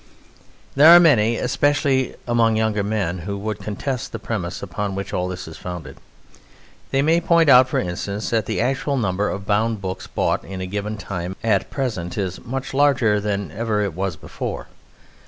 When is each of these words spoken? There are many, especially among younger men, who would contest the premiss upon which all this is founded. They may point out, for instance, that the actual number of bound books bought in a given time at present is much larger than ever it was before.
There 0.73 0.89
are 0.89 0.99
many, 0.99 1.35
especially 1.35 2.15
among 2.27 2.55
younger 2.57 2.81
men, 2.81 3.19
who 3.19 3.37
would 3.37 3.59
contest 3.59 4.11
the 4.11 4.17
premiss 4.17 4.63
upon 4.63 4.95
which 4.95 5.13
all 5.13 5.27
this 5.27 5.47
is 5.47 5.57
founded. 5.57 5.97
They 6.89 7.03
may 7.03 7.21
point 7.21 7.49
out, 7.49 7.69
for 7.69 7.77
instance, 7.77 8.31
that 8.31 8.47
the 8.47 8.59
actual 8.61 8.97
number 8.97 9.29
of 9.29 9.45
bound 9.45 9.79
books 9.79 10.07
bought 10.07 10.43
in 10.43 10.59
a 10.59 10.65
given 10.65 10.97
time 10.97 11.35
at 11.43 11.69
present 11.69 12.17
is 12.17 12.43
much 12.43 12.73
larger 12.73 13.19
than 13.19 13.51
ever 13.51 13.81
it 13.83 13.93
was 13.93 14.15
before. 14.15 14.69